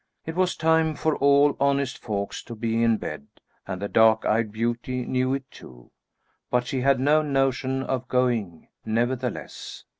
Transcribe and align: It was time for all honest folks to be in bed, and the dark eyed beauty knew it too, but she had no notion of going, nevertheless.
It 0.25 0.33
was 0.33 0.55
time 0.55 0.95
for 0.95 1.15
all 1.17 1.55
honest 1.59 1.99
folks 2.01 2.41
to 2.45 2.55
be 2.55 2.81
in 2.81 2.97
bed, 2.97 3.27
and 3.67 3.79
the 3.79 3.87
dark 3.87 4.25
eyed 4.25 4.51
beauty 4.51 5.05
knew 5.05 5.35
it 5.35 5.51
too, 5.51 5.91
but 6.49 6.65
she 6.65 6.81
had 6.81 6.99
no 6.99 7.21
notion 7.21 7.83
of 7.83 8.07
going, 8.07 8.67
nevertheless. 8.83 9.83